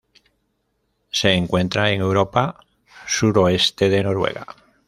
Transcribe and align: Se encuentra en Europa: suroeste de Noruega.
Se 1.11 1.31
encuentra 1.33 1.91
en 1.91 2.01
Europa: 2.01 2.57
suroeste 3.05 3.87
de 3.89 4.01
Noruega. 4.01 4.47